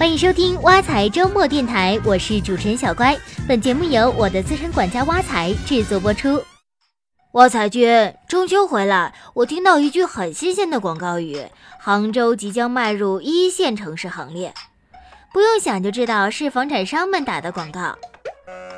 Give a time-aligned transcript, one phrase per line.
[0.00, 3.14] 欢迎收听挖财周末电台，我是主持人小乖。
[3.46, 6.42] 本节目由我的资深管家挖财制作播出。
[7.32, 11.44] 挖财君，中秋回来，我听到一句很新鲜的广告语：
[11.78, 14.54] 杭州即将迈入一线城市行列。
[15.34, 17.94] 不用想就知道是房产商们打的广告。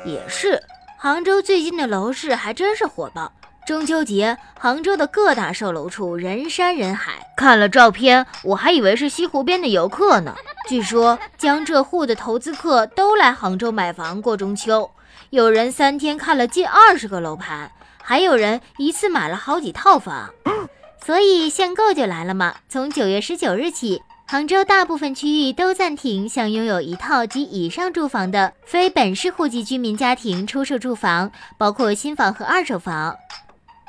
[0.03, 0.61] 也是，
[0.99, 3.31] 杭州最近的楼市还真是火爆。
[3.65, 7.13] 中秋节，杭州的各大售楼处人山人海。
[7.37, 10.35] 看了照片，我还以为是西湖边的游客呢。
[10.67, 14.89] 据说江浙沪的投资客都来杭州买房过中秋，
[15.29, 17.69] 有人三天看了近二十个楼盘，
[18.01, 20.29] 还有人一次买了好几套房。
[21.05, 22.55] 所以限购就来了嘛！
[22.69, 33.17] 从九月十九日起，杭州大部分区域都暂停向拥有一套及以上住房的非本市户籍居民家庭出售住房，包括新房和二手房。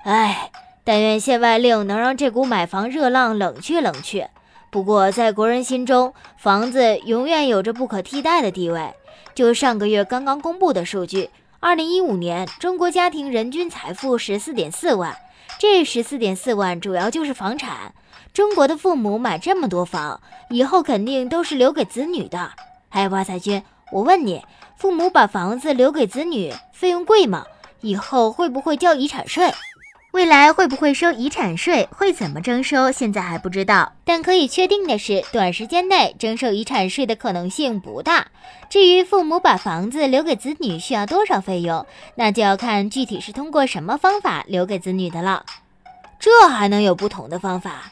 [0.02, 0.50] 唉，
[0.83, 4.28] 但愿限外令能让这股买房热浪冷却冷却。
[4.74, 8.92] 不过，在国人心中，房子永远有着不可替代的地位。
[9.33, 15.16] 就上个月刚刚公布的数据，二零一五年中国家庭人均财富十四点四万，
[15.61, 17.94] 这十四点四万主要就是房产。
[18.33, 22.50] 中国的父母买这么多房，以后肯定都是留给子女的。
[22.88, 24.42] 哎，挖财君，我问你，
[24.77, 27.44] 父母把房子留给子女，费用贵吗？
[27.81, 29.55] 以后会不会交遗产税？
[30.15, 33.95] 未来会不会收遗产税，会怎么征收，现在还不知道。
[34.05, 38.29] 但可以确定的是，短时间内征收遗产税的可能性不大。
[38.71, 41.84] 至于父母把房子留给子女需要多少费用，
[42.15, 45.45] 那就要看具体是通过什么方法留给子女的了。
[46.21, 47.91] 这还能有不同的方法？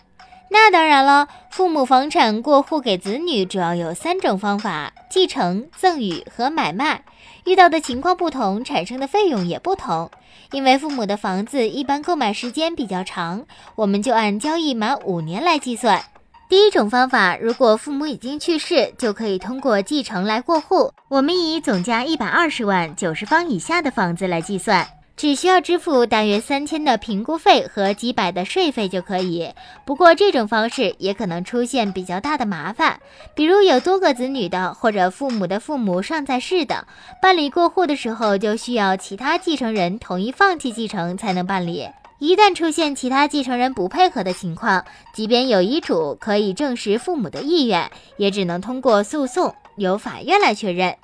[0.49, 7.03] 那当然了，父母房产过户给子女主要有三种方法：继承、赠与和买卖。
[7.45, 10.11] 遇到的情况不同，产生的费用也不同。
[10.53, 16.03] 因为父母的房子一般购买时间比较长，我们就按交易满五年来计算。
[16.49, 20.93] 第一种方法，如果父母已经去世，就可以通过继承来过户。
[21.09, 24.87] 我们以总价一百二十万九十方以下的房子来计算。
[25.17, 29.51] 只需要支付大约三千的评估费和几百的税费就可以。
[29.85, 32.99] 不过这种方式也可能出现比较大的麻烦，
[33.35, 36.87] 比如有多个子女的，或者父母的父母尚在世的，
[37.21, 41.89] 办理过户的时候就需要其他继承人同意放弃继承才能办理。
[42.19, 50.97] 一旦出现其他继承人不配合的情况，即便有遗嘱可以证实父母的意愿，也只能通过诉讼由法院来确认。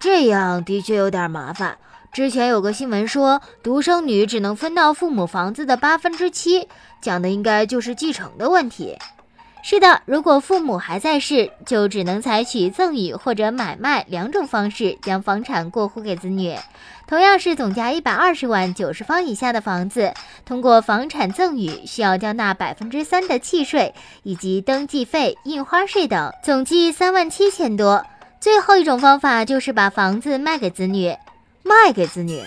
[0.00, 1.78] 这样的确有点麻烦。
[2.14, 6.68] 之前有个新闻说，独生女只能分到父母房子的八分之七，
[7.00, 8.96] 讲的应该就是继承的问题。
[9.64, 16.54] 是的，如果父母还在世，就只能采取赠与或者买卖两种方式将房产过户给子女。
[17.08, 20.14] 同样是总价一百二十万九十方以下的房子，
[20.44, 23.92] 通过房产赠与需要交纳百分之三的契税
[24.22, 28.06] 以及登记费、印花税等，总计三万七千多。
[28.38, 31.16] 最后一种方法就是把房子卖给子女。
[31.74, 32.40] 卖给子女，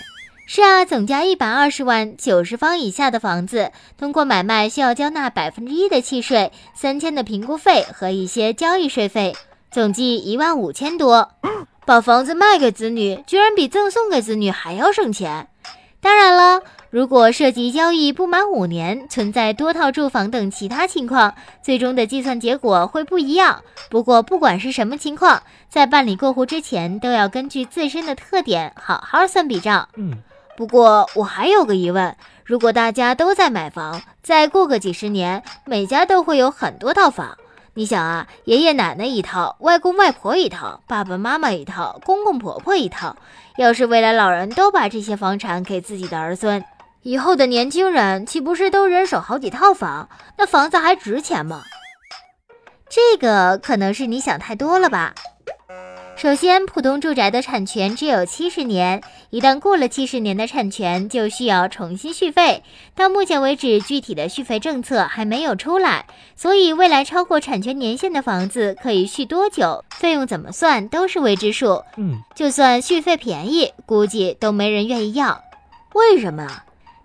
[0.46, 9.36] 是啊，总价一百二十万九十方以下的房子，通过买卖需要交纳百分之一的契税、三千的评估费和一些交易税费，
[9.70, 11.30] 总计一万五千多。
[11.84, 15.48] 把房子卖给子女，居然比赠送给子女还要省钱。
[16.00, 23.62] 当然了，如果涉及交易不满五年、存在多套住房等其他情况，最终的计算结果会不一样。
[23.90, 29.88] 不过，不管是什么情况，在办理过户之前，都要根据自身的特点好好算笔账。
[29.96, 30.22] 嗯，
[30.56, 37.36] 不过我还有个疑问：如果大家都在买房，再过个几十年，每家都会有很多套房。
[37.74, 43.16] 你想啊，爷爷奶奶一套，外公外婆一套，爸爸妈妈一套，公公婆婆一套。
[43.56, 46.64] 要是未来老人都把这些房产给自己的儿孙，
[47.02, 50.08] 以后的年轻人岂不是都人手好几套房？
[50.36, 51.62] 那房子还值钱吗？
[52.88, 55.14] 这个可能是你想太多了吧。
[56.18, 62.64] 首先，普通住宅的产权只有七十年，一旦过了七十年的产权，就需要重新续费。
[62.96, 71.84] 到目前为止，具体的续费政策还没有出来，所以未来超过产权年限的房子可以续多久，费用怎么算都是未知数。
[71.96, 75.40] 嗯，就算续费便宜，估计都没人愿意要。
[75.94, 76.48] 为什么？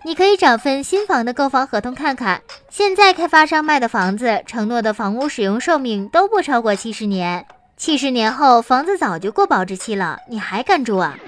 [0.06, 7.46] 你可以找份新房的购房合同看看，现在开发商卖的房子承诺的房屋使用寿命都不超过七十年。
[7.84, 11.20] 七十年后，房子早就过保质期了，你还敢住啊？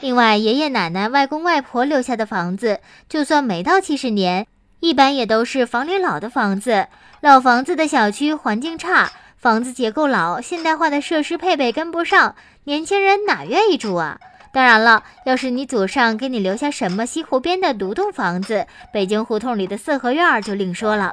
[0.00, 4.46] 另外，爷爷奶奶、外公外婆留下的房子，就算没到七十年，
[4.80, 6.86] 一般也都是房龄老的房子。
[7.20, 12.34] 老房子的小区环境差，房子结构老，现代化的设施配备跟不上，
[12.64, 14.18] 年轻人哪愿意住啊？
[14.54, 21.12] 当然了，要是你祖上给你留下什么西湖边的独栋房子，北京胡同里的四合院就另说了。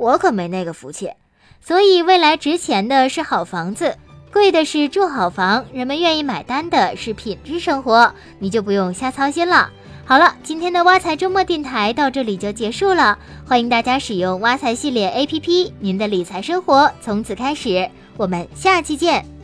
[0.00, 1.10] 我可没那个福气。
[1.60, 3.96] 所以，未来值钱的是好房子，
[4.32, 9.70] 贵的是住好房，人们愿意买单的是品质生活，你就不用瞎操心了。
[10.04, 17.90] 好了，今天的挖财周末电台到这里就结束了，欢迎大家使用挖财系列 APP，您的理财生活从此开始。
[18.16, 19.37] 我们下期见。